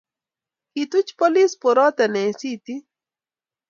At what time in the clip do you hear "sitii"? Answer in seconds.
2.39-2.83